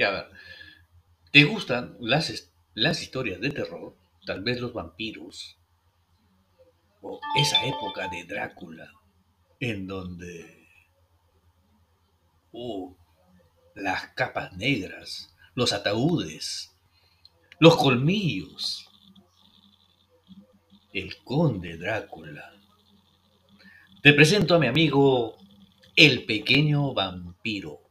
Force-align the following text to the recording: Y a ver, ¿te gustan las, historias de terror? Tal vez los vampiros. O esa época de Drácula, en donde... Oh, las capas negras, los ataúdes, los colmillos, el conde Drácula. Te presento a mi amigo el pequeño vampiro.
Y 0.00 0.02
a 0.02 0.10
ver, 0.12 0.30
¿te 1.30 1.44
gustan 1.44 1.94
las, 2.00 2.30
historias 3.02 3.38
de 3.38 3.50
terror? 3.50 3.94
Tal 4.24 4.42
vez 4.42 4.58
los 4.58 4.72
vampiros. 4.72 5.58
O 7.02 7.20
esa 7.38 7.66
época 7.66 8.08
de 8.08 8.24
Drácula, 8.24 8.90
en 9.60 9.86
donde... 9.86 10.66
Oh, 12.50 12.96
las 13.74 14.14
capas 14.14 14.56
negras, 14.56 15.36
los 15.54 15.74
ataúdes, 15.74 16.74
los 17.58 17.76
colmillos, 17.76 18.88
el 20.94 21.14
conde 21.24 21.76
Drácula. 21.76 22.54
Te 24.02 24.14
presento 24.14 24.54
a 24.54 24.58
mi 24.58 24.66
amigo 24.66 25.36
el 25.94 26.24
pequeño 26.24 26.94
vampiro. 26.94 27.89